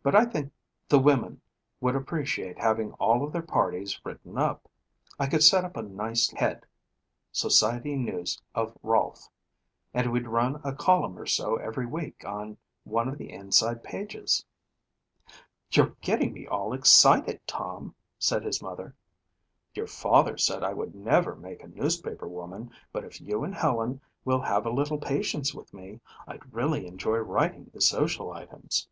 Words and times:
But 0.00 0.14
I 0.14 0.26
think 0.26 0.52
the 0.86 1.00
women 1.00 1.40
would 1.80 1.96
appreciate 1.96 2.56
having 2.56 2.92
all 3.00 3.24
of 3.24 3.32
their 3.32 3.42
parties 3.42 4.00
written 4.04 4.38
up. 4.38 4.70
I 5.18 5.26
could 5.26 5.42
set 5.42 5.64
up 5.64 5.76
a 5.76 5.82
nice 5.82 6.30
head, 6.30 6.66
'Society 7.32 7.96
News 7.96 8.40
of 8.54 8.78
Rolfe,' 8.84 9.28
and 9.92 10.12
we'd 10.12 10.28
run 10.28 10.60
a 10.62 10.72
column 10.72 11.18
or 11.18 11.26
so 11.26 11.56
every 11.56 11.84
week 11.84 12.24
on 12.24 12.58
one 12.84 13.08
of 13.08 13.18
the 13.18 13.32
inside 13.32 13.82
pages." 13.82 14.44
"You're 15.72 15.96
getting 16.00 16.32
me 16.32 16.46
all 16.46 16.72
excited, 16.72 17.40
Tom," 17.48 17.96
said 18.20 18.44
his 18.44 18.62
mother. 18.62 18.94
"Your 19.74 19.88
father 19.88 20.38
said 20.38 20.62
I 20.62 20.74
never 20.74 21.34
would 21.34 21.42
make 21.42 21.64
a 21.64 21.66
newspaper 21.66 22.28
woman 22.28 22.70
but 22.92 23.02
if 23.02 23.20
you 23.20 23.42
and 23.42 23.56
Helen 23.56 24.00
will 24.24 24.42
have 24.42 24.64
a 24.64 24.70
little 24.70 24.98
patience 24.98 25.52
with 25.56 25.74
me, 25.74 25.98
I'd 26.24 26.54
really 26.54 26.86
enjoy 26.86 27.16
writing 27.16 27.72
the 27.74 27.80
social 27.80 28.32
items." 28.32 28.86